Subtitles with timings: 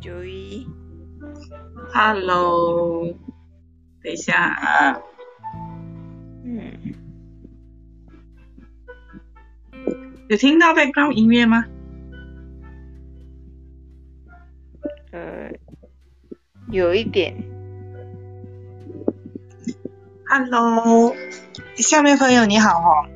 [0.00, 0.66] Joy。
[1.92, 3.06] Hello，
[4.02, 5.00] 等一下啊，
[6.44, 6.94] 嗯，
[10.28, 11.64] 有听到 background 音乐吗？
[15.12, 15.50] 呃，
[16.70, 17.34] 有一点。
[20.28, 21.14] Hello，
[21.76, 23.08] 下面朋友你好哈、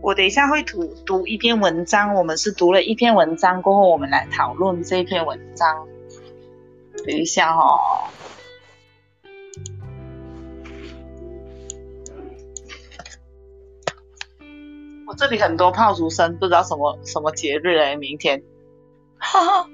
[0.00, 5.86] 我等一下会读读一篇文章，我们是读了一篇文章过后，我们来讨论这篇文章。
[7.06, 8.10] 等一下哈、
[15.06, 18.42] 我这里很多炮竹声，不知道什么什么节日哎，明天，
[19.18, 19.68] 哈哈。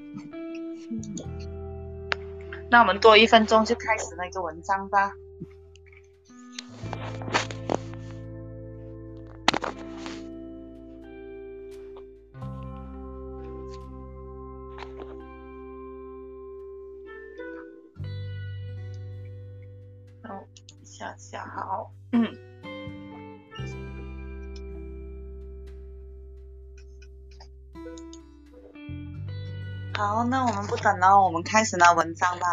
[2.68, 5.12] 那我们多一分钟就开始那个文章吧。
[30.70, 32.46] 不等了，我们开始拿文章吧。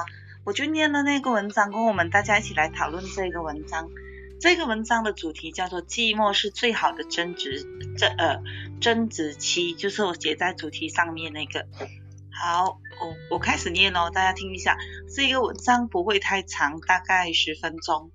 [0.44, 3.92] 我就念了那个文章跟，我们大家一起来讨论这个文章。
[4.40, 7.64] 这个文章的主题叫做“寂寞是最好的增值”，
[7.95, 8.42] 这呃
[8.82, 11.68] 增值期就是我写在主题上面那个。
[12.32, 12.80] 好，
[13.30, 14.80] 我我开始念哦，大家听一下。
[15.16, 18.10] 这个文章不会太长，大概十分钟。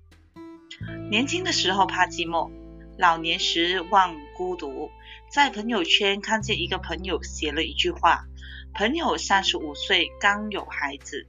[1.09, 2.51] 年轻的时候怕寂寞，
[2.97, 4.89] 老年时望孤独。
[5.31, 8.25] 在朋友圈看见一个朋友写了一句话，
[8.73, 11.27] 朋友三十五岁，刚有孩子。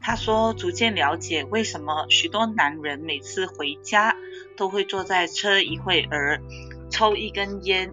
[0.00, 4.14] 他说，逐渐了解为什么许多男人每次回家
[4.56, 6.40] 都会坐在车一会儿，
[6.88, 7.92] 抽一根烟，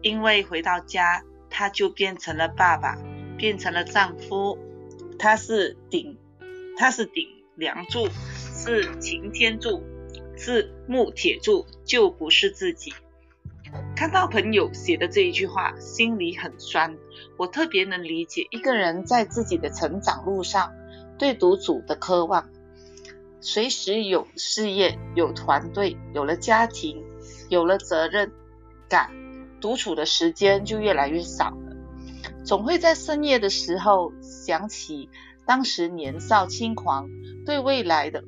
[0.00, 2.96] 因为回到家他就变成了爸爸，
[3.36, 4.58] 变成了丈夫，
[5.18, 6.16] 他是顶，
[6.78, 8.08] 他是顶梁柱，
[8.54, 9.82] 是擎天柱，
[10.38, 12.94] 是木铁柱，就不是自己。
[13.94, 16.96] 看到朋友写的这一句话，心里很酸。
[17.36, 20.72] 我特别能理解一个人在自己的成长路上
[21.18, 22.48] 对独处的渴望。
[23.40, 27.04] 随时有事业、有团队、有了家庭、
[27.48, 28.32] 有了责任
[28.88, 29.10] 感，
[29.60, 31.76] 独处的时间就越来越少了。
[32.44, 35.08] 总会在深夜的时候想起
[35.46, 37.08] 当时年少轻狂，
[37.44, 38.24] 对未来的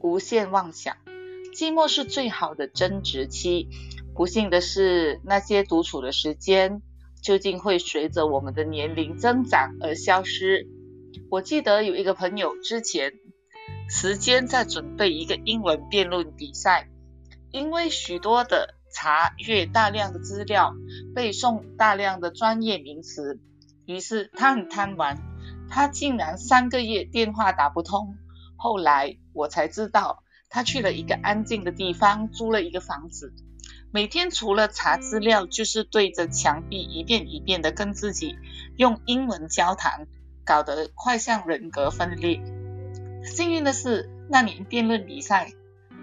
[0.00, 0.96] 无限妄想。
[1.54, 3.68] 寂寞是最好的增值期。
[4.20, 6.82] 不幸的是，那些独处的时间
[7.22, 10.68] 究竟会随着我们的年龄增长而消失。
[11.30, 13.14] 我记得有一个朋友之前
[13.88, 16.90] 时间在准备一个英文辩论比赛，
[17.50, 20.74] 因为许多的查阅大量的资料，
[21.14, 23.40] 背诵大量的专业名词，
[23.86, 25.16] 于是他很贪玩，
[25.70, 28.16] 他竟然三个月电话打不通。
[28.56, 33.32] 后来我才知道，他去了一个安静的地方，租了一个房子。
[33.92, 38.36] 每天除了查资料，就是对着墙壁一遍一遍的跟自己
[38.76, 40.06] 用英文交谈，
[40.44, 42.40] 搞得快像人格分裂。
[43.24, 45.52] 幸运的是，那年辩论比赛，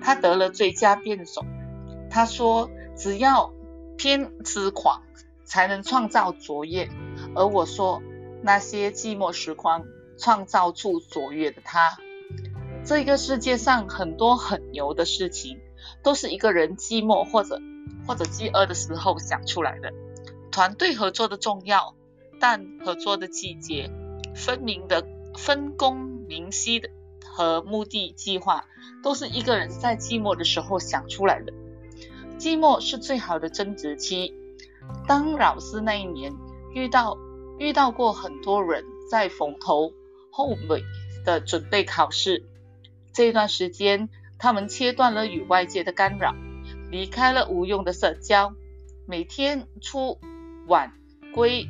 [0.01, 1.45] 他得了最佳辩手。
[2.09, 3.53] 他说：“只要
[3.97, 5.01] 偏执狂，
[5.45, 6.89] 才能创造卓越。”
[7.35, 8.01] 而我说
[8.43, 9.85] ：“那些寂寞时光，
[10.17, 11.97] 创造出卓越的他。”
[12.83, 15.59] 这个世界上很多很牛的事情，
[16.03, 17.61] 都是一个人寂寞或者
[18.07, 19.93] 或者饥饿的时候想出来的。
[20.51, 21.95] 团队合作的重要，
[22.39, 23.91] 但合作的季节、
[24.35, 25.05] 分明的
[25.35, 26.89] 分工明晰的
[27.25, 28.65] 和目的计划，
[29.03, 31.53] 都是一个人在寂寞的时候想出来的。
[32.39, 34.33] 寂寞是最好的增值期。
[35.05, 36.33] 当老师那一年
[36.73, 37.17] 遇到
[37.59, 39.91] 遇到过很多人在逢头
[40.31, 40.83] 后尾
[41.25, 42.45] 的准备考试，
[43.13, 44.09] 这段时间
[44.39, 46.33] 他们切断了与外界的干扰。
[46.89, 48.53] 离开了无用的社交，
[49.05, 50.19] 每天出
[50.67, 50.93] 晚
[51.33, 51.67] 归，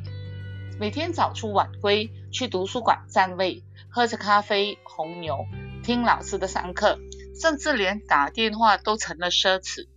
[0.78, 5.46] 每天早出晚归，去图书馆占位，喝着咖啡、红牛，
[5.82, 6.98] 听老师的上课，
[7.34, 9.88] 甚至连打电话都成了奢侈。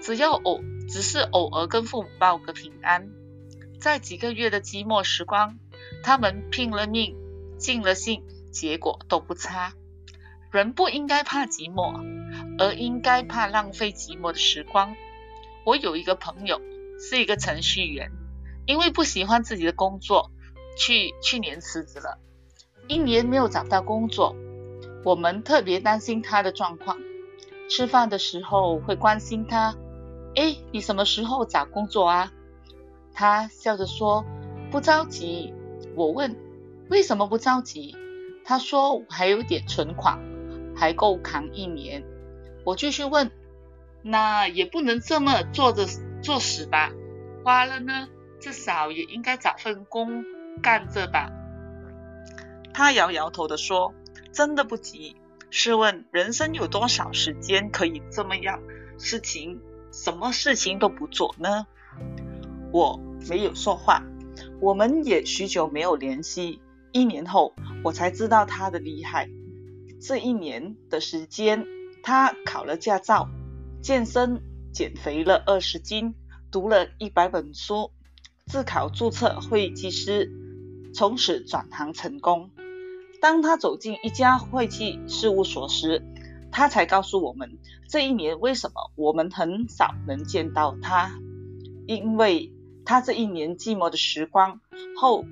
[0.00, 3.08] 只要偶，只是偶尔跟父母报个平安。
[3.80, 5.58] 在几个月的寂寞时光，
[6.02, 7.16] 他们拼了命，
[7.58, 8.22] 尽了兴，
[8.52, 9.72] 结果都不差。
[10.50, 12.17] 人不应该怕寂寞。
[12.58, 14.94] 而应该怕浪费寂寞的时光。
[15.64, 16.60] 我有一个朋友
[16.98, 18.10] 是一个程序员，
[18.66, 20.30] 因为不喜欢自己的工作，
[20.76, 22.18] 去去年辞职了，
[22.88, 24.34] 一年没有找到工作。
[25.04, 26.98] 我们特别担心他的状况。
[27.70, 29.76] 吃饭的时候会关心他
[30.34, 32.32] ：“哎，你什么时候找工作啊？”
[33.12, 34.24] 他笑着说
[34.72, 35.52] ：“不着急。”
[35.94, 36.34] 我问
[36.88, 37.94] ：“为什么不着急？”
[38.42, 40.18] 他说：“我还有点存款，
[40.74, 42.02] 还够扛一年。”
[42.68, 43.30] 我继续问
[44.04, 45.86] ：“那也不能这么坐着
[46.22, 46.92] 做死吧？
[47.42, 48.08] 花了呢，
[48.40, 50.22] 至少也应该找份工
[50.60, 51.30] 干着吧？”
[52.74, 53.94] 他摇摇头的说
[54.32, 55.16] ：“真的不急。
[55.48, 58.60] 试问人生有多少时间可以这么样
[58.98, 61.66] 事情，什么事情都不做呢？”
[62.70, 63.00] 我
[63.30, 64.02] 没有说话。
[64.60, 66.60] 我们也许久没有联系。
[66.92, 69.30] 一年后，我才知道他的厉害。
[70.02, 71.66] 这一年的时间，
[72.08, 73.28] 他考了驾照，
[73.82, 74.40] 健身
[74.72, 76.14] 减肥了二十斤，
[76.50, 77.90] 读了一百本书，
[78.46, 80.32] 自考注册会计师，
[80.94, 82.48] 从此转行成功。
[83.20, 86.02] 当他走进一家会计事务所时，
[86.50, 87.58] 他才告诉我们，
[87.90, 91.12] 这一年为什么我们很少能见到他，
[91.86, 92.50] 因为
[92.86, 94.62] 他这一年寂寞的时光
[94.96, 95.26] 后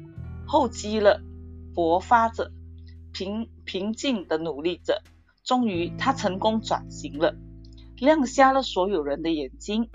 [0.47, 1.23] 后积了，
[1.75, 2.53] 勃发着，
[3.15, 5.03] 平平静的努力着，
[5.47, 7.35] 终于他成功转型了，
[7.99, 9.89] 亮瞎了所有人的眼睛，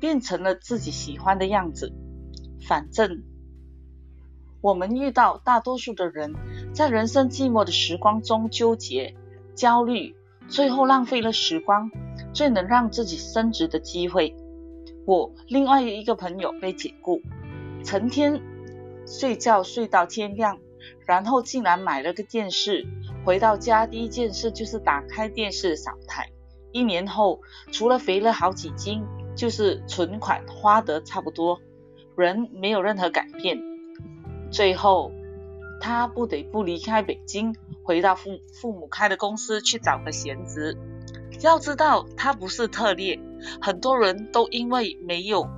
[0.00, 1.92] 变成了自己喜欢的样子。
[2.68, 3.22] 反正。
[4.62, 6.34] 我们遇到大多数的人，
[6.74, 9.14] 在人生寂寞的时光中纠结、
[9.54, 10.14] 焦虑，
[10.48, 11.90] 最后浪费了时光，
[12.34, 14.36] 最能让自己升职的机会。
[15.06, 17.22] 我另外一个朋友被解雇，
[17.84, 18.42] 成天
[19.06, 20.58] 睡觉睡到天亮，
[21.06, 22.86] 然后竟然买了个电视，
[23.24, 26.30] 回到家第一件事就是打开电视扫台。
[26.72, 27.40] 一年后，
[27.72, 31.60] 除了肥了好几斤，就是存款花得差不多，
[32.16, 33.58] 人没有任何改变。
[34.50, 35.12] 最后，
[35.80, 40.78] 他不得不离开北京，回到父父母开的公司去找个闲职。
[41.40, 43.20] 要知道，他不是特例，
[43.60, 45.48] 很多人都因为没有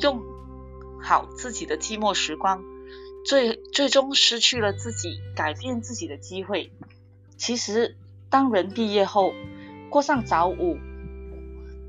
[0.00, 0.22] 用
[1.00, 2.64] 好自己的寂寞时光，
[3.26, 6.70] 最最终失去了自己改变自己的机会。
[7.36, 7.96] 其实，
[8.30, 9.34] 当人毕业后，
[9.90, 10.78] 过上早五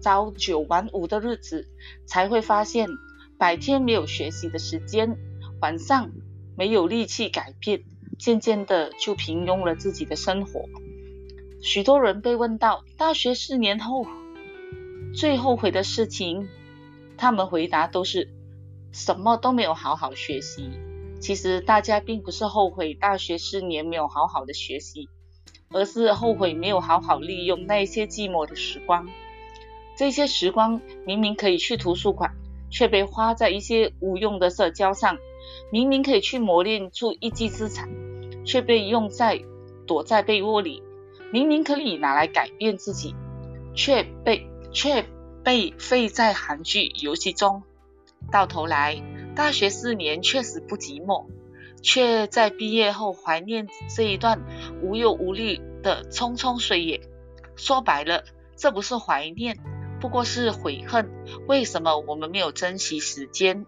[0.02, 1.68] 早九晚五的日子，
[2.08, 2.90] 才会发现
[3.38, 5.16] 白天没有学习的时间。
[5.62, 6.12] 晚上
[6.56, 7.84] 没有力气改变，
[8.18, 10.66] 渐渐的就平庸了自己的生活。
[11.62, 14.06] 许多人被问到大学四年后
[15.16, 16.48] 最后悔的事情，
[17.16, 18.30] 他们回答都是
[18.92, 20.72] 什么都没有好好学习。
[21.20, 25.10] 其实大家并不是后悔大学四年没有好好的学习，
[25.70, 29.08] 而是后悔没有好好利用那些寂寞的时光。
[29.98, 32.36] 这些时光明明可以去图书馆，
[32.70, 35.18] 却被花在一些无用的社交上。
[35.72, 37.90] 明明可以去磨练出一技之长，
[38.46, 39.42] 却被用在
[39.88, 40.84] 躲在被窝里；
[41.32, 43.16] 明明可以拿来改变自己，
[43.74, 45.06] 却被却
[45.44, 47.64] 被废在韩剧游戏中。
[48.32, 49.02] 到头来，
[49.38, 51.28] 大学四年确实不寂寞，
[51.84, 54.42] 却在毕业后怀念这一段
[54.82, 57.02] 无忧无虑的匆匆岁月。
[57.56, 58.24] 说白了，
[58.56, 59.60] 这不是怀念，
[60.02, 61.12] 不过是悔恨。
[61.48, 63.68] 为什么我们没有珍惜时间？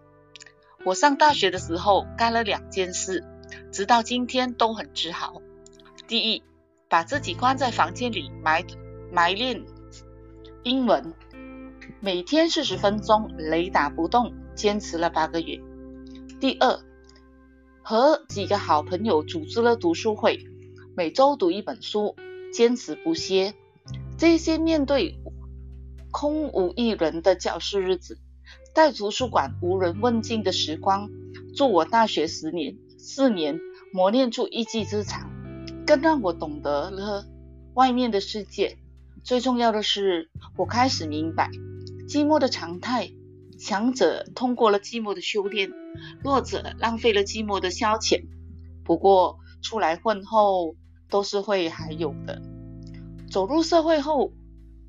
[0.84, 3.24] 我上大学的时候干了两件事，
[3.70, 5.40] 直到今天都很自豪。
[6.08, 6.42] 第一，
[6.88, 8.64] 把自己关在房间里埋
[9.12, 9.64] 埋练
[10.64, 11.14] 英文，
[12.00, 15.58] 每天四十分钟，雷打不动，坚持了八个月。
[16.38, 16.80] 第二，
[17.80, 20.38] 和几个好朋友组织了读书会，
[20.94, 22.14] 每周读一本书，
[22.52, 23.54] 坚持不歇。
[24.18, 25.18] 这些面对
[26.10, 28.18] 空无一人的教室日子。
[28.74, 31.08] 在图书馆无人问津的时光，
[31.56, 33.58] 助我大学十年四年
[33.94, 35.30] 磨练出一技之长，
[35.86, 37.24] 更让我懂得了
[37.72, 38.76] 外面的世界。
[39.24, 41.48] 最重要的是，我开始明白
[42.06, 43.10] 寂寞的常态。
[43.60, 45.70] 强者通过了寂寞的修炼，
[46.24, 48.24] 弱者浪费了寂寞的消遣。
[48.84, 50.74] 不过出来混后，
[51.10, 52.40] 都是会还有的。
[53.30, 54.32] 走入社会后，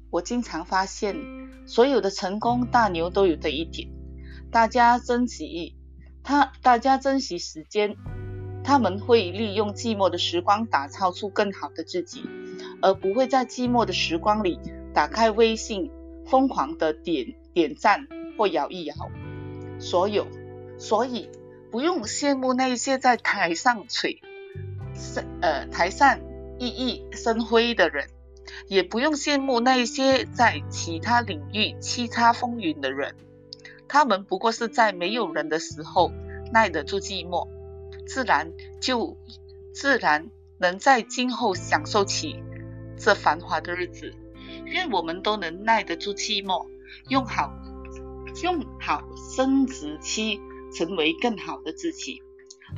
[0.10, 1.16] 我经常发现。
[1.68, 3.88] 所有的成功大牛都有这一点，
[4.52, 5.76] 大家珍惜
[6.24, 7.96] 他，大家珍惜时间，
[8.64, 12.24] 他们会利用寂寞的时光打造出更好的自己，
[12.82, 14.60] 而不会在寂寞的时光里
[14.94, 15.92] 打开微信
[16.26, 18.08] 疯狂的点点赞
[18.42, 18.96] 或摇一摇。
[19.80, 20.26] 所有，
[20.80, 21.30] 所以
[21.70, 24.20] 不用羡慕那些在台上吹，
[25.42, 26.20] 呃台上
[26.58, 28.08] 熠熠生辉的人。
[28.68, 33.16] 也不用羡慕那些在其他领域叱咤风云的人，
[33.88, 36.12] 他们不过是在没有人的时候
[36.52, 37.48] 耐得住寂寞，
[38.08, 39.16] 自然就
[39.74, 42.44] 自然能在今后享受起
[42.98, 44.16] 这繁华的日子。
[44.66, 46.66] 愿我们都能耐得住寂寞，
[47.08, 47.54] 用好
[48.44, 49.04] 用好
[49.36, 50.40] 生殖期，
[50.74, 52.22] 成为更好的自己。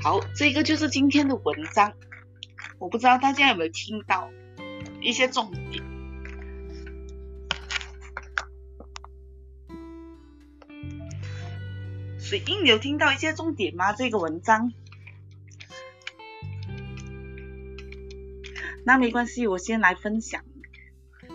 [0.02, 1.94] 好，这个就是今天的文章。
[2.80, 4.30] 我不知道大家有没有听到
[5.02, 5.84] 一些重点。
[12.20, 13.94] 水印有听到一些重点吗？
[13.94, 14.74] 这个文章？
[18.86, 20.44] 那没关系，我先来分享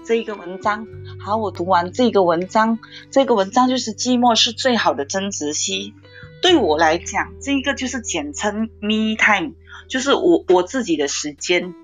[0.04, 0.86] 这一个文章。
[1.20, 2.78] 好，我读完这个文章，
[3.10, 5.94] 这个文章就是寂寞是最好的增值期。
[6.40, 9.54] 对我来讲，这一个就是简称 me time，
[9.88, 11.74] 就是我我自己的时间。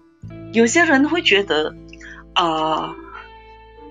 [0.52, 1.74] 有些人会觉得，
[2.34, 2.94] 呃，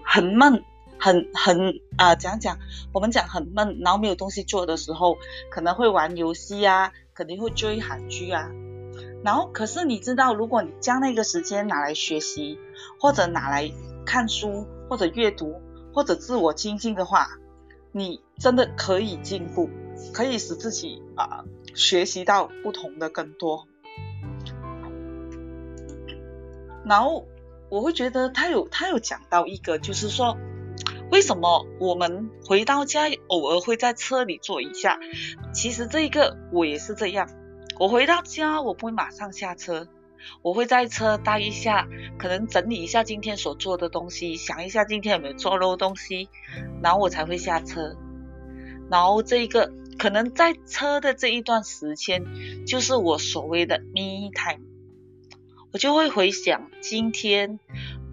[0.04, 0.64] 很闷。
[1.00, 2.60] 很很啊，讲讲，
[2.94, 5.18] 我们讲很闷，然后没有东西做的时候，
[5.52, 8.50] 可能会玩游戏啊，肯定会追韩剧啊。
[9.22, 12.58] 然后，可是你知道，如果你将那个时间拿来学习，
[13.02, 13.70] 或者拿来
[14.06, 15.60] 看书，或者阅读，
[15.92, 17.28] 或者自我精进的话，
[17.92, 19.68] 你真的可以进步，
[20.14, 23.68] 可以使自己啊学习到不同的更多。
[26.86, 27.26] 然后
[27.70, 30.38] 我会觉得他有他有讲到一个，就是说。
[31.12, 35.00] 为什么我们回到家偶尔会在车里坐一下？
[35.54, 37.30] 其实这一个我也是这样。
[37.80, 39.88] 我回到家我不会马上下车，
[40.42, 41.88] 我会在车待一下，
[42.18, 46.30] 可能整理一下今天所做的东西，想一下今天有没有做漏东西，
[46.82, 47.96] 然后我才会下车。
[48.89, 54.63] 然后这一个可能在车的这一段时间，就是我所谓的 me time，
[55.72, 57.60] 我就会回想今天。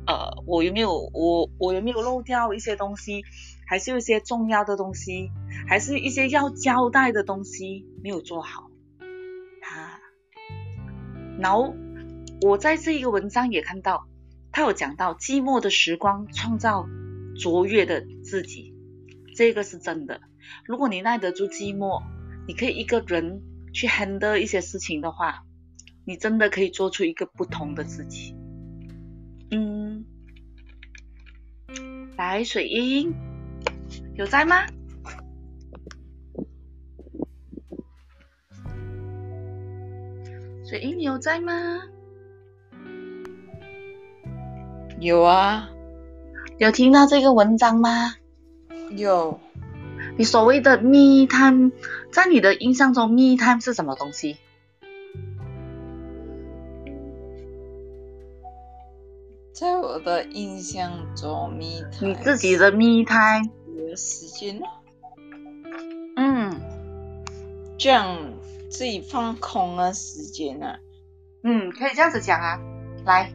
[0.07, 3.23] 呃，我有没有我我有没有漏掉一些东西？
[3.69, 5.31] 还是有一些重要的东西，
[5.69, 8.71] 还是一些要交代的东西没有做好？
[9.63, 10.01] 啊，
[11.39, 11.73] 然后
[12.43, 14.09] 我在这一个文章也看到，
[14.51, 16.89] 他有讲到寂寞的时光创造
[17.39, 18.75] 卓越的自己，
[19.37, 20.21] 这个是真的。
[20.65, 22.03] 如果你耐得住寂寞，
[22.49, 23.43] 你可以一个人
[23.75, 25.45] 去 handle 一些事情的话，
[26.07, 28.35] 你真的可以做出一个不同的自己。
[29.51, 30.07] 嗯，
[32.17, 33.15] 来水英
[34.15, 34.65] 有在吗？
[40.65, 41.53] 水英你有在吗？
[45.01, 45.71] 有啊，
[46.59, 48.17] 有听到这个文章吗？
[48.91, 49.41] 有。
[50.19, 51.71] 你所谓的 me time，
[52.13, 54.37] 在你的印象中，me time 是什么东西？
[59.55, 63.41] 在我的印象中，蜜 time 你自己的密胎
[63.75, 64.67] 有时间呢？
[66.17, 66.61] 嗯，
[67.79, 68.19] 这样
[68.69, 70.79] 自己放空的时间啊？
[71.43, 72.61] 嗯，可以这样子讲啊，
[73.07, 73.33] 来，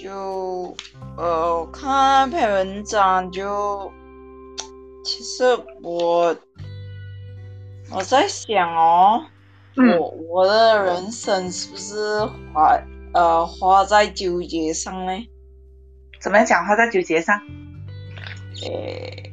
[0.00, 0.76] 就
[1.16, 3.90] 呃，看那篇文章就，
[5.04, 5.44] 其实
[5.82, 6.36] 我
[7.90, 9.24] 我在想哦。
[9.76, 12.80] 我我的人生是不是花
[13.14, 15.12] 呃花在纠结上呢？
[16.20, 17.40] 怎么讲花在纠结上？
[18.62, 19.32] 诶，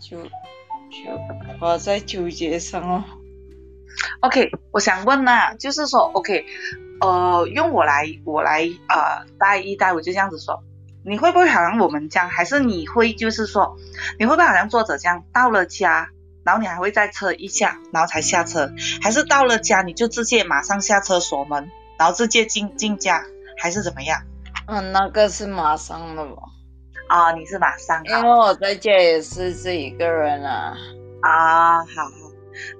[0.00, 1.16] 就就
[1.60, 3.04] 花在纠结上哦。
[4.26, 6.44] OK，我想问呢，就是说 OK，
[7.00, 10.64] 呃，用我来我来呃带一带，我就这样子说，
[11.04, 12.28] 你会不会好像我们这样？
[12.28, 13.76] 还是你会就是说，
[14.18, 16.08] 你会不会好像作者这样，到了家？
[16.44, 23.22] 然后你还会再车一下，然后才下车，还是到了家你就直接马上下车锁门，然后直接进进家，
[23.56, 24.22] 还是怎么样？
[24.66, 26.42] 嗯，那个是马上的吧？
[27.08, 28.02] 啊，你是马上？
[28.04, 30.74] 因为我在家也是自己一个人啊。
[31.22, 32.25] 啊，好。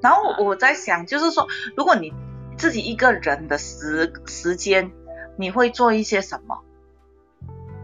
[0.02, 2.12] 然后我在想，就是说，如果你
[2.56, 4.90] 自己一个人的时时间，
[5.36, 6.62] 你会做一些什么？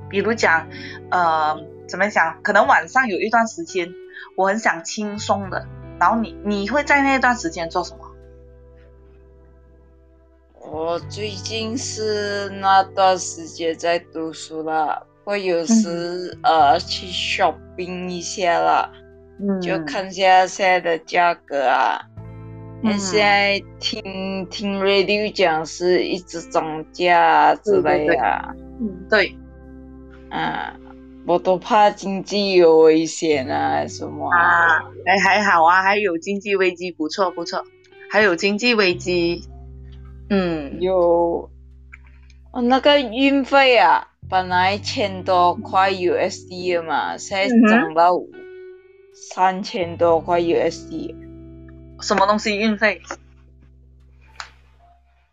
[0.09, 0.69] 比如讲，
[1.11, 1.59] 呃，
[1.89, 2.43] 怎么讲？
[2.43, 3.93] 可能晚上有一段时间。
[4.37, 5.67] 我很想轻松的，
[5.99, 8.09] 然后你你会在那段时间做什么？
[10.61, 18.61] 我最近是那段时间在读书了，会有时呃去 shopping 一下
[19.39, 22.01] 了，就看一下现在的价格啊。
[22.99, 28.15] 现在听听 radio 讲是一直涨价之类的。
[28.81, 29.37] 嗯，对，
[30.31, 30.77] 啊。
[31.25, 34.83] 我都怕经济有危险啊，什么啊？
[35.07, 37.63] 哎，还好啊，还有经济危机，不错不错，
[38.11, 39.45] 还有经济危机，
[40.31, 41.49] 嗯，有，
[42.53, 48.17] 哦，那个运费啊，本来千多块 USD 嘛，现在涨到
[49.31, 51.15] 三千多块 USD，
[52.01, 53.01] 什么东西运费？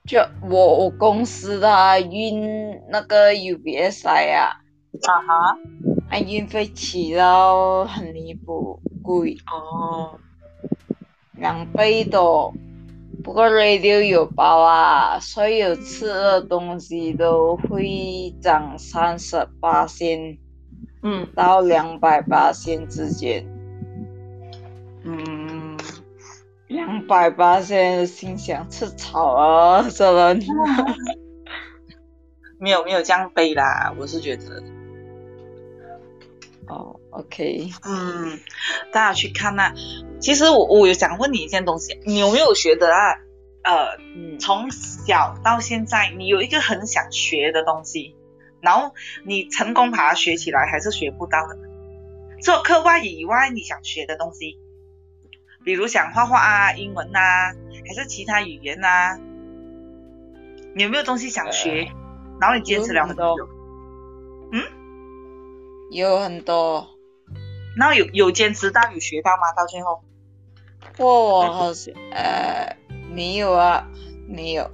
[0.08, 4.62] 就我我公司的运那个 UBS 来啊，
[5.08, 5.58] 啊哈，
[6.10, 10.20] 啊运费起到很离谱贵，哦，
[11.34, 12.54] 两倍多。
[13.24, 20.38] 不过 radio 有包啊，所有吃的东西都会涨三十八仙
[21.04, 23.59] 嗯到两百八仙之间。
[26.90, 30.42] 两百八仙心想吃草啊，这人。
[32.60, 34.64] 没有没有这样背啦，我是觉得，
[36.68, 38.40] 哦，OK，嗯，
[38.92, 39.72] 大家去看那、
[40.20, 43.14] 其实我我有想问你一件东西，你有没有觉得啊？
[43.64, 48.16] 呃，嗯，从小到现在，你有一个很想学的东西，
[48.62, 51.56] 然后你成功把它学起来，还是学不到的。
[52.42, 54.58] 做课外以外，你想学的东西，
[55.70, 57.54] 比如想画画啊、英文啊，
[57.88, 59.20] 还是其他语言啊，
[60.74, 61.92] 你有没有东西想学？
[62.42, 63.38] 然后你坚持了很多，
[64.52, 64.64] 嗯，
[65.92, 66.88] 有很多。
[67.78, 69.54] 然后有有坚持到有学到吗？
[69.56, 70.04] 到最后？
[70.98, 72.76] 不过我好像呃
[73.14, 73.88] 没有啊，
[74.28, 74.72] 没有，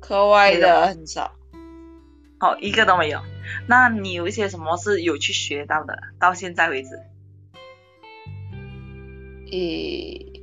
[0.00, 1.32] 课外的很少。
[2.40, 3.20] 哦，一个都没有。
[3.68, 5.98] 那你有一些什么是有去学到的？
[6.18, 6.88] 到现在为止？
[9.50, 10.42] 诶，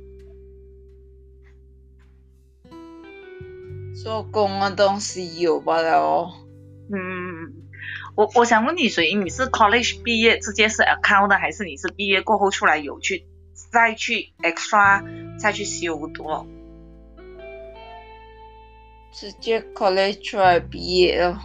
[4.02, 6.32] 做工的东西有吧了哦。
[6.92, 7.52] 嗯，
[8.16, 13.26] 我我想问你，所以你是 college 毕业直接是 account 的，还是你是毕业过后出来有去
[13.72, 16.24] 再去 extra 再去修读？
[19.12, 21.38] 直接 college 出来毕业了，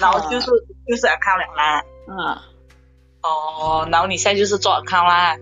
[0.00, 0.46] 然后就是
[0.86, 1.84] 就是 account 了啦。
[2.08, 2.38] 嗯
[3.22, 5.36] 哦，然后你现在就是做 account 啦。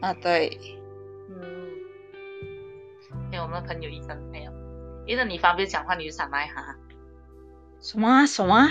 [0.00, 0.58] 啊对，
[1.28, 1.42] 嗯，
[3.32, 4.52] 因为我们朋友医生没有，
[5.06, 6.76] 医生你方便讲话你就上来哈，
[7.80, 8.68] 什么啊什么啊？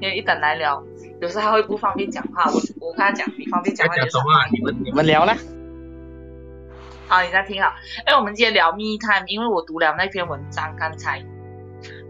[0.00, 0.84] 因为一等来聊，
[1.22, 4.50] 有时候他会不方便讲话，我我跟他讲你方便讲话你就上来。
[4.52, 5.34] 你们你们聊啦。
[7.08, 7.72] 好，你在听好。
[8.04, 11.20] 哎，我们今天聊 me time，因为我读了那篇文章，刚才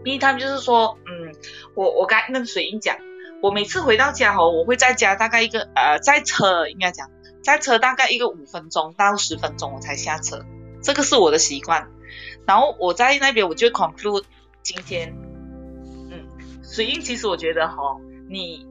[0.03, 1.33] me time 就是说，嗯，
[1.75, 2.97] 我我刚跟水英讲，
[3.41, 7.09] 我每次回到家哦，我会在家大概一个呃，在车应该讲，
[7.47, 10.45] 在车大概一个五分钟到十分钟我才下车，
[10.83, 11.87] 这个是我的习惯。
[12.45, 14.25] 然后我在那边我就 conclude
[14.63, 15.15] 今天，
[16.11, 16.27] 嗯，
[16.61, 17.75] 水印其实我觉得哈、
[18.29, 18.67] 你。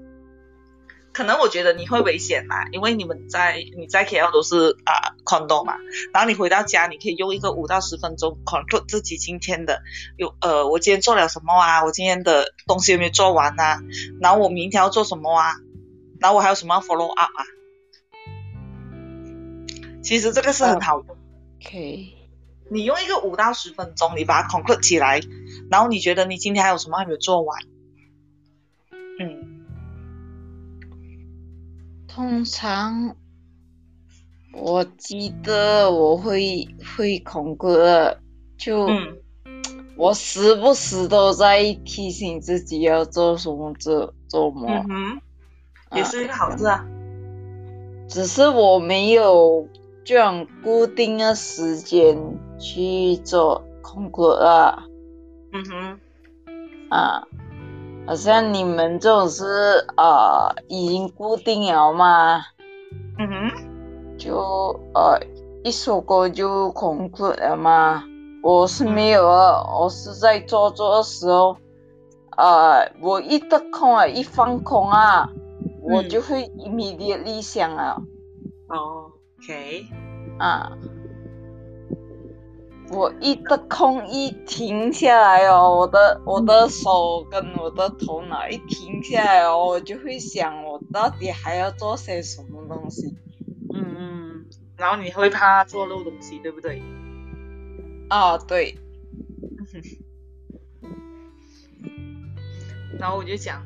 [1.14, 5.78] 可能我觉得你会危险啦，因为你们在你在 KL 都是啊、condo 嘛，
[6.12, 9.80] 然后你回到家，你可以用一个五到十分钟 conclude 自己今天的
[10.18, 13.80] 有呃，我今天做了什么啊，我今天的东西有没有做完啊，
[14.20, 15.54] 然后我明天要做什么啊，
[16.20, 17.44] 然后我还有什么要 follow up 啊。
[20.06, 21.16] 其实这个是很好的
[21.60, 22.14] ，OK，
[22.70, 25.20] 你用一个五到十分钟，你把它 conclude 起来，
[25.68, 27.60] 然后你觉得你今天还有什么还没有做完？
[29.18, 29.66] 嗯，
[32.06, 33.16] 通常
[34.52, 38.20] 我记得我会会恐过的，
[38.56, 39.18] 就、嗯。
[39.98, 44.66] 我时不时都在提醒自己要做什么做做什么。
[44.68, 45.20] 嗯哼，
[45.96, 46.86] 也是一个好事啊。
[48.06, 49.66] 只是我没有
[50.06, 52.16] 这样固定的时间
[52.60, 54.84] 去做功课啊。
[55.52, 56.00] 嗯哼，
[56.90, 57.26] 啊，
[58.06, 59.44] 好像你们这种是
[59.96, 62.36] 呃已经固定了嘛，
[63.18, 65.18] 嗯哼，就呃
[65.64, 68.04] 一首歌就功课了嘛。
[68.44, 71.56] 我是没有啊，我是在做做的时候，
[72.36, 75.28] 呃，我一得空啊，一放空啊，
[75.82, 77.96] 我就会 immediately 想啊。
[78.68, 79.10] 哦
[79.46, 79.86] ，OK，
[80.38, 80.72] 啊，
[82.90, 93.14] 我一的空一停下来哦，我的我的手跟我的头脑一停下来哦，我就会想我到底还要做些什么东西
[93.72, 94.44] 嗯嗯，
[94.76, 96.82] 然后你会怕做漏东西，对不对？
[98.08, 98.36] 啊？
[98.38, 98.76] 对，
[102.98, 103.62] 然后我就想，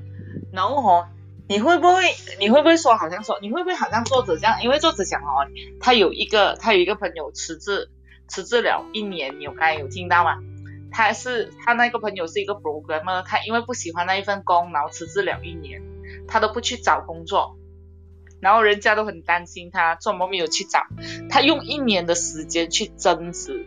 [0.53, 1.07] 然后哦，
[1.51, 4.63] 你会不会你会不会说好像说你会不会好像作者这样？
[4.63, 7.91] 因为作者讲哦，他有一个他有一个朋友辞职
[8.29, 10.37] 辞职了一年，你有刚才有听到吗？
[10.93, 15.83] 他是他那个朋友是一个 programmer，他因为不喜欢那一份工，然后辞职了一年，
[16.29, 17.57] 他都不去找工作，
[18.41, 20.87] 然后人家都很担心他怎么没有去找，
[21.29, 23.67] 他用一年的时间去增值。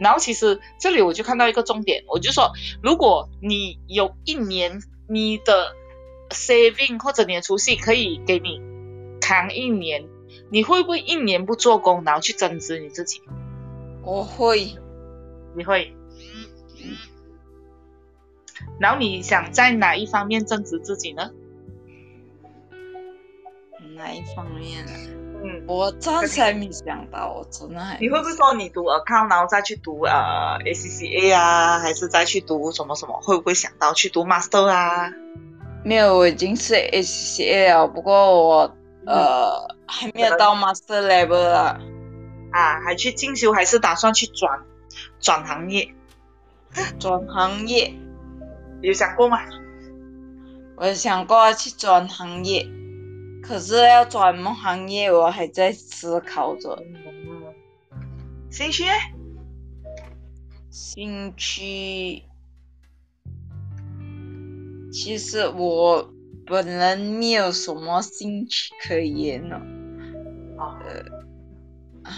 [0.00, 2.50] 然后其实这里我就看到一个重点，我就说，
[2.82, 5.76] 如果你有一年你的
[6.34, 8.60] saving 或者你的储蓄可以给你
[9.20, 10.04] 扛一年，
[10.50, 13.22] 你会不会一年不做工，然后去增值你自己？
[14.02, 14.76] 我会，
[15.56, 15.96] 你会？
[18.78, 21.30] 然后你想在哪一方面增值自己呢？
[23.96, 24.90] 哪一方面啊？
[25.46, 33.20] 嗯，我暂时还没想到，我真的还你会不会说你读 account 然后再去读呃 ACCA 啊，还是再去读什么什么？
[33.20, 35.12] 会不会想到去读 master 啊？
[35.84, 36.74] 没有，我已经是
[37.68, 41.78] 了，不过我呃还没有到 master level 啊。
[42.52, 44.60] 啊，还去进修，还是打算去转
[45.20, 45.92] 转行业？
[46.98, 47.92] 转行业
[48.80, 49.38] 有想过吗？
[50.76, 52.66] 我想过去转行业，
[53.42, 56.82] 可是要转什么行业，我还在思考着。
[58.50, 58.84] 兴趣？
[60.70, 62.22] 兴趣，
[64.94, 66.08] 其实我
[66.46, 69.56] 本人没有什么兴趣可言呢。
[70.56, 70.78] 啊，
[72.04, 72.12] 啊，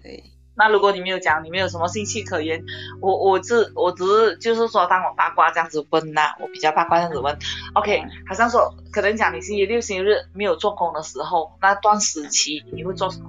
[0.00, 0.22] 对，
[0.54, 2.64] 那如果你没有讲，你没有什么兴趣可言，
[3.00, 7.36] 我我只我只是就是说，当我八卦这样子问呐、我比较八卦这样子问。
[7.74, 13.28] OK，好像说可能讲你星期六、星期日没有做工的时候，那段时期你会做什么？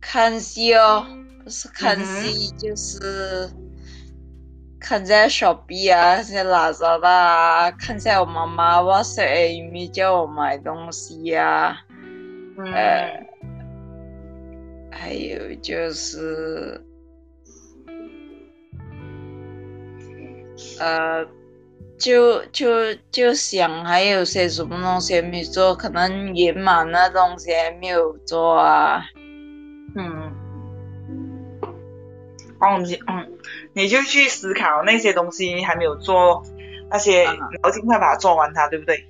[0.00, 1.06] 看戏哦，
[1.44, 3.50] 不是看嗯戏，就是
[4.88, 11.76] 看在小 B 啊，在拉萨的啊，看在我妈妈 WhatsApp Amy 叫我买东西呀、
[12.56, 13.26] 嗯，呃
[14.92, 16.80] 还有就是，
[20.78, 21.26] 呃，
[21.98, 29.02] 就就就想还有些什么东西还没做，可能圆满的东西还没有做啊。
[29.96, 30.32] 嗯，
[32.60, 33.35] 哦，你嗯，
[33.76, 36.42] 你就去思考那些东西还没有做，
[36.90, 39.04] 那些嗯然后尽快把它做完它，对不对？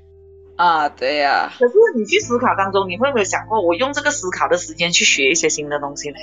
[0.57, 6.17] 啊，对呀、可是你去思考当中，你会不会想过，我用这个思考的时间去学一些新的东西呢？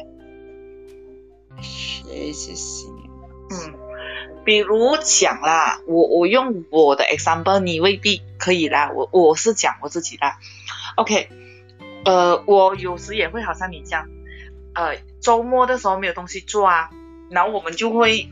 [1.62, 3.03] 学一些新的
[3.51, 3.73] 嗯，
[4.43, 8.91] 比如讲啦，我我用我的 example，你未必可以啦。
[8.93, 10.38] 我我是讲我自己啦。
[10.97, 11.29] OK，
[12.03, 14.10] 呃，我有时也会好像你这样，
[14.73, 16.89] 呃，周末的时候没有东西做啊，
[17.34, 18.30] 然后我们就会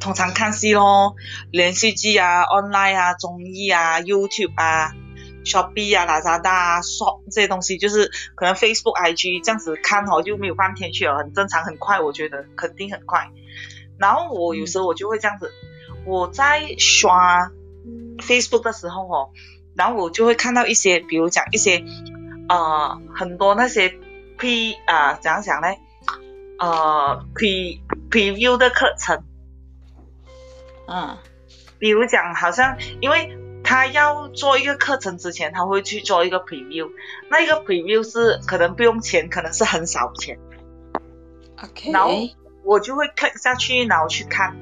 [0.00, 1.14] 通常看戏咯，
[1.50, 4.94] 连续剧啊、online 啊、综艺啊、YouTube 啊。
[5.46, 13.30] Shopee 啊、Lazada 啊、Shop 这些东西，就是可能 Facebook、IG 这样子看哦，就没有半天去了，很正常，很快，我觉得肯定很快。
[13.96, 15.52] 然后我有时候我就会这样子，
[16.04, 17.52] 我在刷
[18.18, 19.30] Facebook 的时候哦，
[19.76, 21.84] 然后我就会看到一些，比如讲一些
[22.48, 23.94] 呃很多那些
[24.38, 25.68] P 啊、怎样讲呢？
[26.58, 27.80] 呃 P
[28.16, 29.24] Preview 的课程，
[30.88, 31.18] 嗯
[31.78, 36.90] 比如讲好像因为他要做一个课程之前，他会去做一个 Preview，
[37.28, 40.38] 那一个 Preview 是可能不用钱，可能是很少钱。
[41.62, 42.10] ，OK，然后
[42.64, 44.56] 我就会 click 下去，然后去看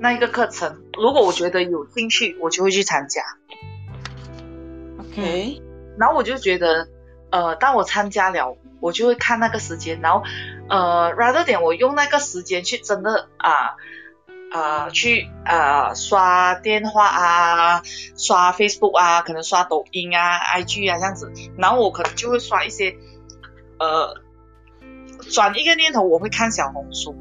[0.00, 0.82] 那一个课程。
[0.98, 3.22] 如果我觉得有兴趣，我就会去参加。
[4.98, 5.62] OK，
[5.96, 6.88] 然后我就觉得，
[7.30, 10.22] 呃，当我参加了，我就会看那个时间，然后
[10.68, 13.74] 呃，rather 点我用那个时间去真的啊。
[14.48, 17.82] 呃，去呃刷电话啊，
[18.16, 22.96] 刷 Facebook 啊，可能刷抖音啊、IG 啊这样子，然后我可能就会刷一些，
[23.80, 24.14] 呃，
[25.32, 27.16] 转一个念头，我会看小红书。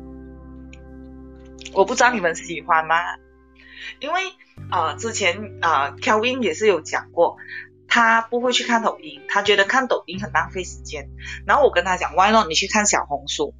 [1.74, 2.96] 我不知道你们喜欢吗？
[4.00, 4.22] 因为
[4.72, 7.38] 呃，之前呃，Kelvin 也是有讲过，
[7.96, 11.08] 他不会去看抖音，他觉得看抖音很浪费时间。
[11.48, 13.56] 然后我跟他讲，Why not 你去看小红书？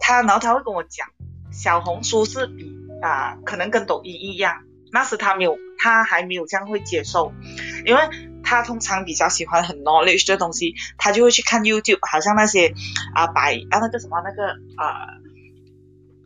[0.00, 1.06] 他然后他会跟我讲，
[1.52, 7.34] 小红书是比啊、可能跟抖音一样，那时他没有，他还没有这样会接受，
[7.84, 8.00] 因为
[8.42, 12.72] 他通常比较喜欢很 knowledge 的东西，他就会去看 YouTube，好像那些
[13.14, 14.52] 啊白啊那个什么那个
[14.82, 15.12] 啊。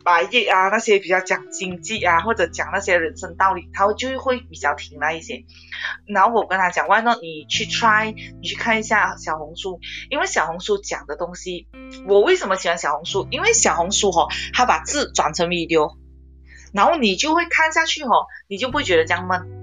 [0.03, 5.45] 白夜啊，那些比较讲经济啊，或者讲那些人生道理，他就会比较听那一些。
[6.05, 11.67] 然后我跟他讲，Why not 你去 try，你去看一下小红书，因为小红书讲的东西，
[12.07, 13.27] 我为什么喜欢小红书？
[13.31, 15.95] 因为小红书哦，它把字转成 video，
[16.73, 19.59] 然后你就会看下去哦，你就不会觉得这样闷。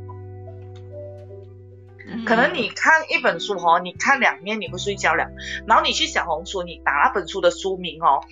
[2.27, 5.31] 可能你看一本书哦，你看两面你会睡觉了，
[5.67, 8.25] 然后你去小红书，你打那本书的书名哦，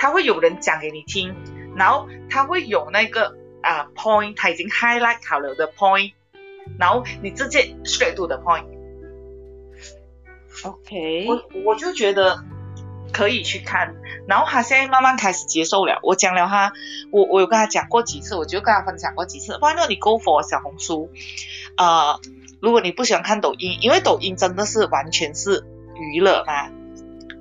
[0.00, 1.36] 它会有人讲给你听，
[1.76, 6.14] 然后他会有那个啊、point，他已经 highlight 好了的 point，
[6.78, 8.64] 然后你直接 straight to the point。
[10.64, 12.42] OK，我我就觉得
[13.12, 13.94] 可以去看，
[14.26, 16.00] 然后他现在慢慢开始接受了。
[16.02, 16.72] 我讲了他，
[17.12, 19.58] 我我有跟他讲过几次，我就跟他分享过几次。
[19.58, 21.10] Why not 你 go for 小红书？
[21.76, 22.18] 呃，
[22.62, 26.79] 如果你不喜欢看抖音，因为抖音真的是完全是娱乐嘛。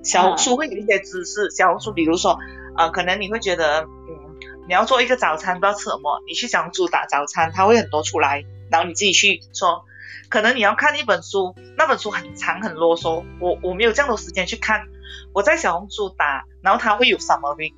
[0.10, 2.40] 小红书会有一些知识，小红书比如说
[2.76, 9.86] 呃，可能你会觉得嗯你要做一个早餐，不知道吃什么，你去小红书打早餐，它会很多出来，然后你自己去说。
[10.30, 14.86] 可能你要看一本书，那本书很长很啰嗦，我我没有这样多时间去看，
[15.34, 17.74] 我在小红书打，然后它会有 summary，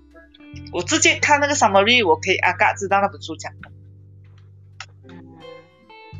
[0.74, 3.72] 我直接看那个 summary，我可以啊嘎知道那本书讲的。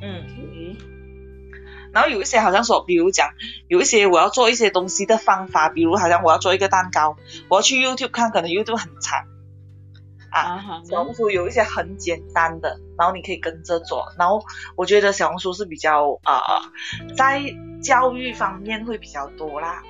[0.02, 0.78] 嗯，
[1.94, 3.30] 然后有一些好像说，比如讲
[3.68, 7.18] 有一些我要做一些东西的方法，比如好像我要做一个蛋糕，
[7.50, 9.26] 我要去 YouTube 看，可能 YouTube 很长。
[10.32, 14.14] 啊，小红书有一些很简单的，然后你可以跟着做。
[14.18, 14.42] 然后
[14.78, 17.42] 我觉得小红书是比较呃，在
[17.84, 19.84] 教育方面会比较多啦。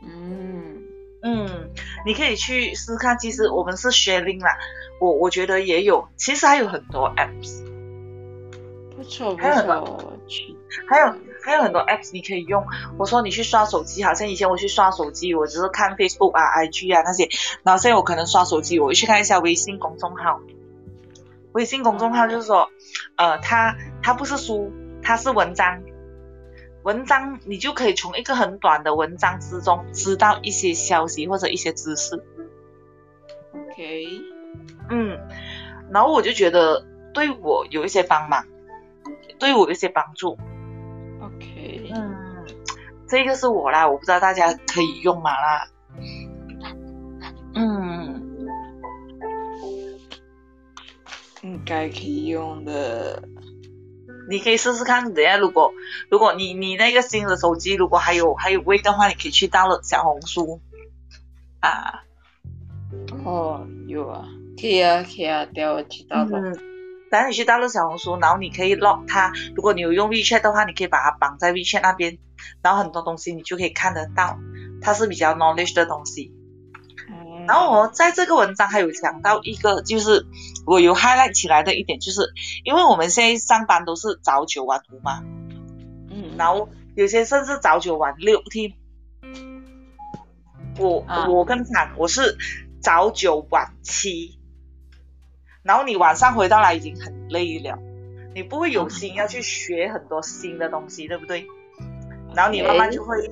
[0.00, 0.78] 嗯
[1.22, 1.70] 嗯，
[2.06, 3.18] 你可以去试看。
[3.18, 4.56] 其实我们是 sharing 啦，
[4.98, 7.62] 我我觉得也有，其实还有很多 apps。
[8.96, 10.11] 不错不错，
[10.88, 11.14] 还有。
[11.44, 12.64] 还有很多 apps 你可以用。
[12.96, 17.28] 我说你去刷手机，好像以前我去刷手机，我只是看 Facebook 啊、IG 啊那些。
[17.64, 20.38] 然后现在我可能刷手机，我会去看一下微信公众号。
[21.50, 22.70] 微信公众号就是说，
[23.16, 25.82] 呃，它它不是书，它是文章。
[26.84, 32.22] 文章你就可以从一个很短的文章之中知道一些消息或者一些知识。
[33.52, 34.06] OK，
[34.90, 35.18] 嗯，
[35.90, 38.46] 然后我就觉得对我有一些帮忙，
[39.42, 40.38] 对我有一些帮助。
[41.20, 42.46] OK，嗯，
[43.08, 45.68] 这个是我啦，我不知道大家可以用吗啦。
[47.56, 48.22] 嗯，
[51.42, 53.24] 应该可以用的。
[54.30, 55.72] 你可以试试看，等下如果
[56.08, 60.60] 如果你你那个新的手机如果还有还有微的话，你可以去到了小红书
[61.58, 62.04] 啊。
[63.24, 64.24] 哦，有啊，
[64.56, 66.71] 可以啊，可以啊，等下我知道了。
[67.12, 69.30] 等你去到了小红书，然后你可以 lock 它。
[69.54, 72.16] 如果你有用 WeChat 的话，你可以把它绑在 WeChat 那边，
[72.62, 74.38] 然后很多东西你就可以看得到，
[74.80, 76.32] 它是比较 knowledge 的东西。
[77.46, 80.24] 然后我在这个文章还有讲到一个，就是
[80.64, 82.32] 我有 highlight 起来的一点，就是
[82.64, 85.22] 因为我们现在上班都是早九晚五嘛，
[86.08, 88.72] 嗯，然后有些甚至早九晚六天。
[90.78, 92.38] 我我跟惨，我是
[92.80, 94.38] 早九晚七。
[95.62, 97.78] 然后你晚上回到来已经很累了，
[98.34, 101.46] 你不会有心要去学很多新的东西，对不对？
[102.34, 103.30] 然后你慢慢就会，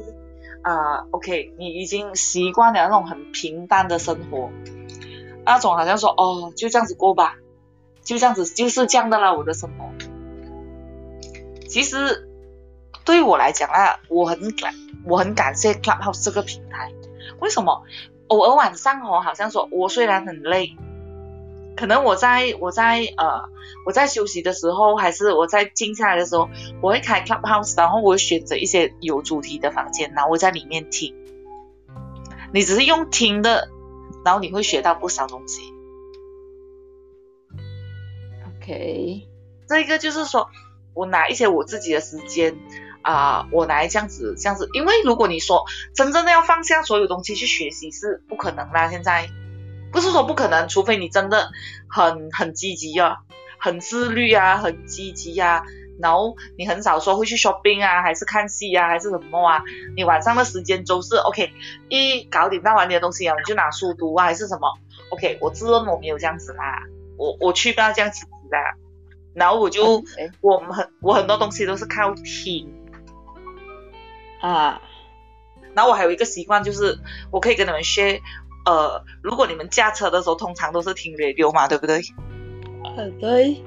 [0.62, 4.50] 啊，OK，你已经习惯了那种很平淡的生活，
[5.44, 7.36] 那种好像说，哦，就这样子过吧，
[8.02, 9.90] 就这样子，就是这样的了，我的生活。
[11.68, 12.28] 其实
[13.04, 16.92] 对我来讲啊，我很感，我很感谢 Clubhouse 这个平台。
[17.40, 17.82] 为什么？
[18.28, 20.76] 偶尔晚上哦，好像说我虽然很累。
[21.80, 23.40] 可能我在我在呃
[23.86, 26.50] 我在休息的时候，还是我在静下来的时候，
[26.82, 31.16] 我会开 Clubhouse，然后我会选择一些有主题的房间，然后我在里面听。
[32.52, 33.70] 你只是用听的，
[34.26, 35.72] 然后你会学到不少东西。
[38.58, 39.26] OK，
[39.66, 40.50] 这个就是说
[40.92, 42.58] 我拿一些我自己的时间
[43.00, 45.64] 啊，我来这样子这样子，因为如果你说
[45.94, 49.30] 真正的要放下所有东西去学习是不可能啦，现在。
[49.92, 51.50] 不是说不可能，除非你真的
[51.88, 53.18] 很很积极啊，
[53.58, 55.64] 很自律啊，很积极啊，
[56.00, 59.62] 然后你很少说会去 shopping 啊，还是看戏啊，还是什么啊？
[59.96, 61.52] 你晚上的时间都是 OK，
[61.88, 64.78] 一搞点到完你的东西啊，你就拿书读啊，还是什么
[65.10, 66.82] ？OK，我自认我没有这样子啦，
[67.16, 68.58] 我我去不要这样子的，
[69.34, 70.04] 然后我就
[70.40, 72.72] 我们很我很多东西都是靠听
[74.40, 74.80] 啊，
[75.74, 76.98] 然后我还有一个习惯就是
[77.30, 78.20] 我可以跟你们 share。
[78.70, 82.00] 呃，如果你们驾车的时候，通常都是听 radio 嘛，对不对？
[82.84, 83.64] 呃，对。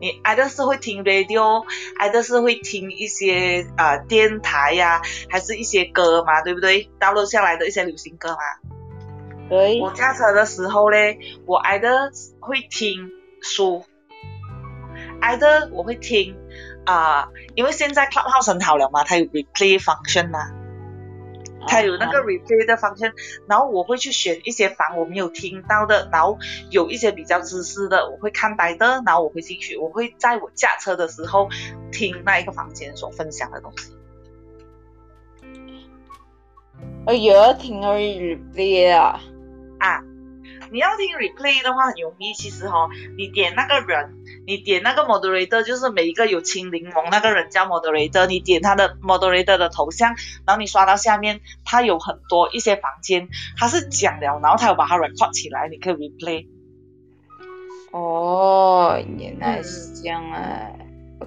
[0.00, 1.64] 你爱的是会听 radio，
[1.96, 6.90] 爱的是会听一些啊电台呀，还是一些歌嘛，对不对？
[6.98, 8.38] 导录下来的一些流行歌嘛。
[9.48, 9.80] 对。
[9.80, 12.10] 我驾车的时候嘞，我爱的
[12.40, 13.08] 会听
[13.40, 13.84] 书，
[15.20, 16.36] 爱的我会听
[16.84, 20.65] 啊，因为现在 Clubhouse 很好了嘛，它有 replay function 嘛。
[21.66, 23.12] 它有那个 replay 的方向，
[23.48, 26.38] 然后我会去选一些房我没有听到的，然后
[26.70, 31.48] 有一些比较知识的，我会看白的，然后我会进去，我会在我驾车的时候
[31.92, 33.92] 听那一个房间所分享的东西。
[37.06, 39.20] 我有听 replay 啊，
[39.78, 40.02] 啊，
[40.70, 44.14] 你要听 replay 的话很容易，其实哈，你点那个人。
[44.48, 50.14] 你点那个 moderator，就是每一个有青柠檬那个人叫 moderator，你点他的 moderator 的头像，
[50.46, 56.46] 然后你刷到下面，他有很多一些房间，他是讲了，然后他有把它 record 起来，你可以 replay。
[57.90, 60.70] 哦，原来是这样啊。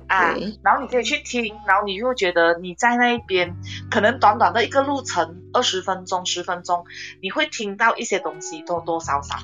[0.08, 3.56] 啊，然后你可以去听，然后你就会觉得你在那一边，
[3.90, 6.86] 可能短短的一个路程，二十分钟、十分钟，
[7.22, 9.36] 你会听到一些东西，多多少少。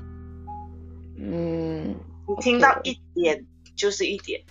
[1.18, 1.96] 嗯，
[2.28, 4.42] 你听到一点就是一点。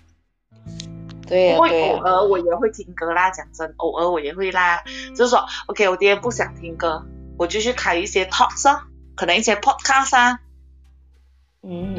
[1.26, 4.85] 对会对、偶尔我也会听歌啦，讲真，偶尔我也会啦。
[5.16, 7.02] 就是说，OK，我今天不想听歌，
[7.38, 10.40] 我就去开一些 talks 啊，可能一些 podcast 啊，
[11.62, 11.94] 嗯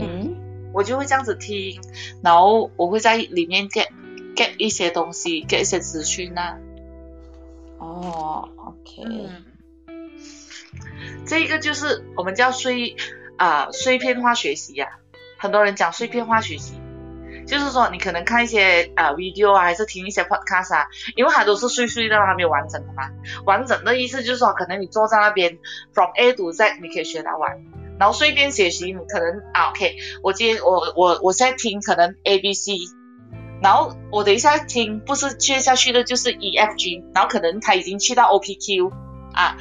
[0.75, 1.79] 我就会这样子听，
[2.21, 3.87] 然后我会在里面 get
[4.35, 6.57] get 一些东西，get 一些资讯啊。
[7.77, 9.03] 哦，OK，
[9.87, 10.11] 嗯，
[11.25, 12.95] 这个就是我们叫碎
[13.37, 14.87] 啊、碎片化学习呀、
[15.37, 16.73] 很多人讲碎片化学习，
[17.47, 23.09] 就是说你可能看一些啊、video 啊，还是听一些 podcast 啊，因为它都是碎碎的，它没有完整的嘛。
[23.45, 25.57] 完整的意思就是说，可能你坐在那边
[25.93, 27.63] from A to Z，你可以学到完。
[27.99, 32.73] 然后碎片学习，你可能啊，OK，我今天我我我现在听可能 A B C，
[33.61, 38.91] 然后我等一下听不是接下去的就是 E F G，然后可能他已经去到 O P Q
[39.33, 39.57] 啊，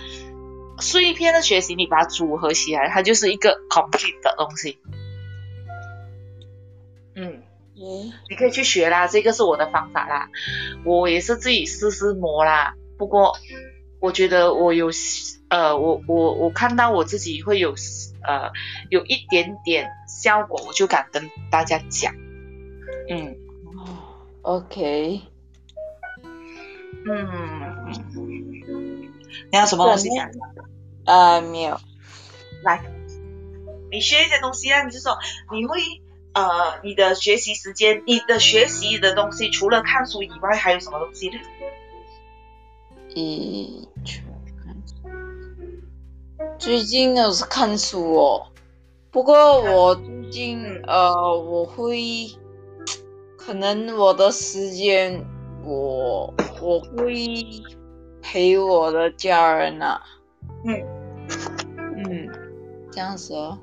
[0.81, 4.79] 碎片的学习你把它组合起来，它就是一个 complete 的东西。
[7.15, 7.43] 嗯，
[7.77, 10.29] 嗯你可以去学啦，这个是我的方法啦，
[10.85, 12.75] 我也是自己试试磨啦。
[12.99, 13.37] 不过
[14.05, 14.91] 我觉得我有
[15.49, 17.75] 呃，我我我看到我自己会有
[18.23, 18.53] 呃
[18.91, 22.15] 有一点点效果，我就敢跟大家讲。
[23.09, 23.35] 嗯
[23.75, 23.89] 哦
[24.43, 25.23] ，OK，
[27.07, 27.93] 嗯，
[29.51, 30.29] 你有什么东西讲？
[31.07, 31.81] 啊，没有，
[32.63, 32.83] 来，
[33.91, 35.17] 你学一些东西啊，你就说
[35.51, 35.81] 你会
[36.35, 41.37] 呃，你的学习时间，你的学习的东西，除了看书以外，还有什么东西呢？
[43.15, 44.23] 一去
[44.63, 44.77] 看
[46.59, 48.47] 最近都是看书哦，
[49.11, 52.31] 不过我最近嗯呃，我会
[53.37, 55.25] 可能我的时间
[55.65, 57.45] 我我会
[58.23, 60.01] 陪我的家人啊，
[60.65, 60.83] 嗯。
[61.97, 62.29] 嗯，
[62.91, 63.59] 这样子哦，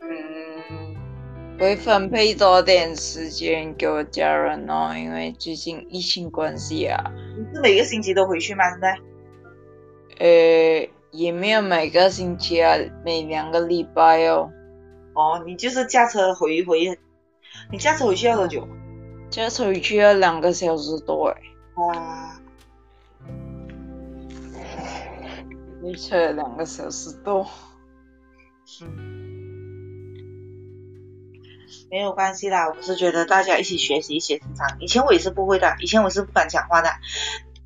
[0.00, 6.98] 嗯，会分配多点时间给我家人哦，因为最近疫情关系啊，
[7.31, 8.70] 你是每个星期都回去吗？
[8.70, 8.98] 现在？
[10.18, 14.50] 呃，也没有每个星期啊，每两个礼拜哦。
[15.14, 16.98] 哦，你就是驾车回回，
[17.70, 18.66] 你驾车回去要多久？
[19.30, 21.42] 驾车回去要两个小时多哎，
[21.76, 22.40] 哇，
[25.82, 27.46] 你车两个小时多。
[31.92, 34.78] 没有关系啦，我是觉得大家一起学习，一起成长。
[34.80, 36.88] 以前我也是不会的，以前我是不敢讲话的。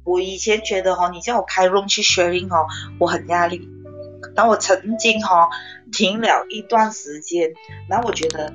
[0.02, 2.66] 我以前觉得哈、哦，你叫我开 room 去 sharing 哦，
[2.98, 3.70] 我很压力。
[4.34, 5.48] 然后我曾经哈、哦、
[5.92, 7.52] 停了一段时间，
[7.88, 8.52] 然后我觉得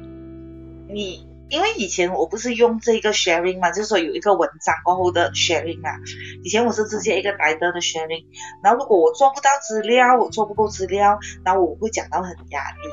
[0.89, 5.95] 你，因为以前我不是用这个 sharing 嘛，就是说有一个文章过后的 sharing 啊。
[6.43, 8.25] 以前我是直接一个来的的 sharing，
[8.61, 12.89] 然后如果我做不到资料，我做不够资料，然后我会讲到很压力。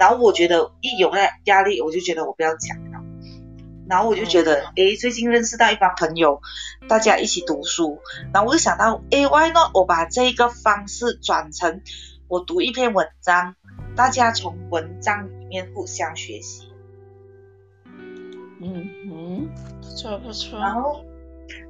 [0.00, 3.00] 然后我觉得一有那压力，我就觉得我不要讲了。
[3.86, 6.40] 然后我就觉得，诶，最近认识到一帮朋友，
[6.88, 7.98] 大家一起读书，
[8.32, 9.72] 然后我就想到，哎，why not？
[9.74, 11.82] 我把这个方式转成
[12.28, 13.56] 我读一篇文章，
[13.94, 16.72] 大家从文章里面互相学习。
[18.62, 19.48] 嗯哼，
[19.82, 20.58] 不错不错。
[20.58, 21.04] 然后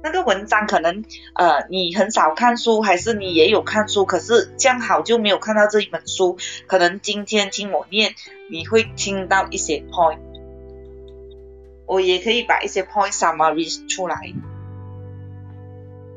[0.03, 1.03] 那个文章可能
[1.35, 6.37] 呃你很少看书，还是你也有看书，可是这样好就没有看到这一本书。
[6.67, 8.13] 可能今天听我念，
[8.49, 10.19] 你会听到一些 point，
[11.85, 14.33] 我也可以把一些 point summary 出来。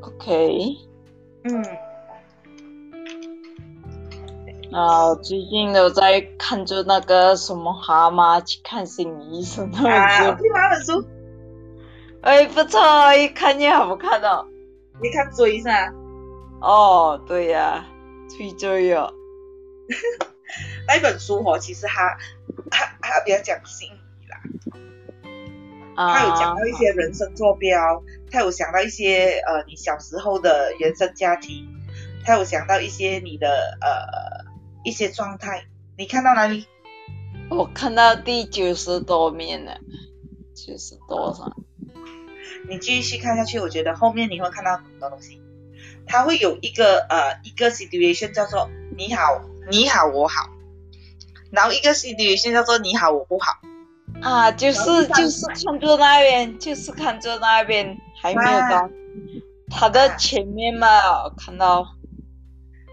[0.01, 0.77] OK，
[1.43, 1.65] 嗯，
[4.71, 11.05] 啊，最近都在看着那个什么蛤蟆去看心理医生那啊，本书，我听那本书，
[12.25, 14.47] 哎，不错，一看见好看哦。
[14.99, 15.93] 你看追噻？
[16.59, 17.85] 哦，对呀、
[18.27, 19.13] 追追哦。
[20.87, 22.17] 那一本书哦，其实它
[22.71, 24.39] 它它比较讲心理啦，
[25.93, 28.01] 啊，它有讲到一些人生坐标，
[28.31, 31.67] 他有想到一些呃你小时候的原生家庭，
[32.25, 34.51] 他有想到一些你的呃
[34.83, 35.67] 一些状态。
[35.95, 36.65] 你看到哪里？
[37.51, 39.77] 我看到第九十多面了，
[40.55, 41.55] 九十多上。
[42.69, 45.41] 你继续看下去，我觉得后面你会看到很多东西。
[46.07, 50.49] 它会有一个呃一个 situation 叫做你好你好我好，
[51.51, 53.59] 然后一个 situation 叫做你好我不好。
[54.21, 58.89] 啊，就是就是看着那边，就是看着那边，还没有到
[59.69, 60.87] 他的前面嘛，
[61.23, 61.85] 我看到。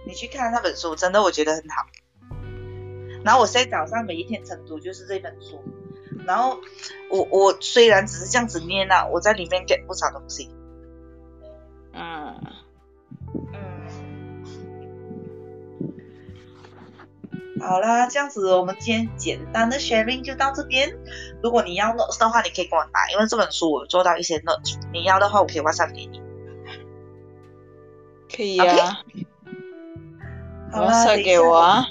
[0.05, 1.87] 你去看那本书，真的我觉得很好。
[3.25, 5.63] 然后我现在早上每一天晨读就是这本书，
[6.27, 6.59] 然后
[7.11, 10.51] 我我虽然只是这样子念啊，我在里面 get 不少东西。
[11.93, 12.41] 嗯，
[13.53, 13.61] 嗯，
[17.61, 20.97] 好啦，这样子我们今天简单的 sharing 就到这边。
[21.43, 24.79] 如果你要 notes 的话，你可以跟我拿，因为这本书我做到一些 notes。
[24.93, 26.23] 你要的话，我可以 WhatsApp 给你。
[28.35, 29.03] 可以啊。
[30.73, 31.85] 好啦，等给我啊。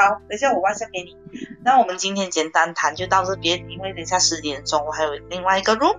[0.00, 1.16] 好，等一下我 WhatsApp 给你。
[1.62, 5.98] 那我们今天简单谈就到这边，因为等下十点钟我还有另外一个 room。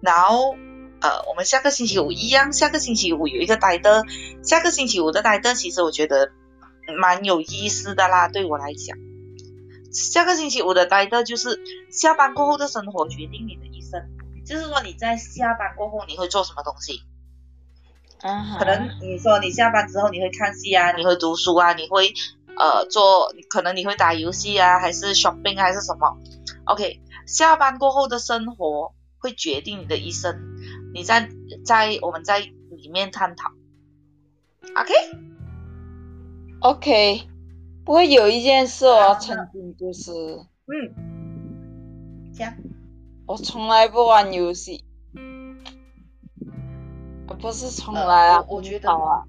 [0.00, 0.54] 然后
[1.00, 4.04] 呃，我们下个星期五一样，下个星期五有一个待的，
[4.42, 6.30] 下个星期五的待的，其实我觉得
[6.96, 8.96] 蛮有意思的啦，对我来讲。
[9.92, 11.60] 下个星期五的待的就是
[11.90, 14.00] 下班过后的生活决定你的一生，
[14.46, 17.02] 就是说你在下班过后你会做什么东西。
[18.22, 18.58] 嗯。
[18.58, 22.14] 可能你说你下班之后你会看戏啊，你会读书啊，你会。
[22.58, 26.16] 呃，做可能你会打游戏啊，还是 shopping 还是什么
[26.64, 30.54] ？OK，下班过后的生活会决定你的一生。
[30.92, 31.28] 你在
[31.64, 33.50] 在我们在里面探讨。
[36.60, 37.28] OK，OK，
[37.84, 40.12] 不过有一件事我曾经就是，
[40.66, 42.54] 嗯，讲，
[43.26, 44.84] 我从来不玩游戏，
[47.40, 49.24] 不是从来啊，我觉得啊。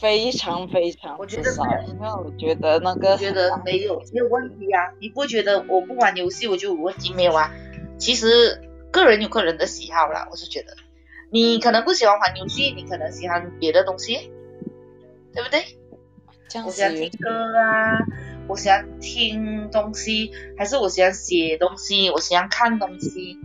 [0.00, 7.50] 非常非常，我觉得少，因为我觉得那个觉得没有没有问题啊，你不觉得我不玩游戏我就有问题没有啊？
[7.98, 8.60] 其实
[8.92, 10.76] 个人有个人的喜好啦，我是觉得
[11.30, 14.30] 你可能不喜欢玩游戏，你可能喜欢别的东西，
[15.34, 15.62] 对不对？
[16.64, 17.98] 我喜欢听歌啊，
[18.48, 23.38] 我喜欢听东西，还是我喜欢写东西，我喜欢看东西。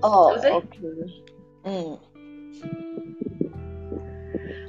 [0.00, 0.66] 哦，对不对？OK，
[1.64, 1.98] 嗯。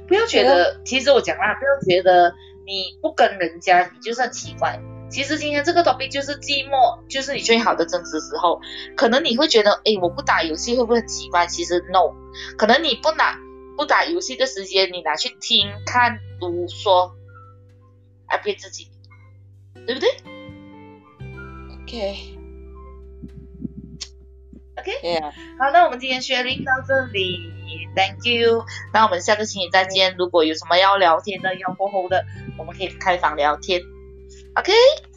[0.06, 2.34] 不要觉得，其实我讲啦，不要觉得
[2.66, 4.80] 你不跟人家，你就是很奇怪。
[5.08, 8.60] 其实今天这个 topic 就是寂寞，就是你最好的真实时候。
[8.96, 11.46] 可能你会觉得，哎，我不打游戏会不会很奇怪？
[11.46, 12.12] 其实 no，
[12.58, 13.38] 可能你不拿
[13.76, 17.14] 不打游戏的时间，你拿去听、看、读、说，
[18.28, 18.88] 来骗自己，
[19.86, 20.08] 对不对
[21.84, 22.35] ？OK。
[24.86, 25.20] OK，
[25.58, 27.50] 好，那我们今天 sharing 到这里
[27.96, 28.64] ，Thank you。
[28.92, 30.14] 那我们下个星期再见。
[30.16, 32.24] 如果有什么要聊天的、要过后的，
[32.56, 33.82] 我们可以开房聊天。
[34.54, 34.72] OK，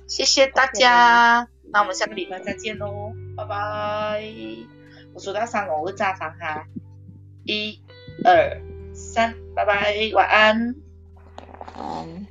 [0.07, 1.47] 谢谢大家。
[1.71, 4.23] 那我们下个礼拜再见喽，拜拜。
[5.13, 6.65] 我数到三，我会炸房哈。
[7.43, 7.79] 一、
[8.25, 8.59] 二、
[8.93, 10.75] 三，拜拜，晚安。
[11.75, 12.27] 晚安。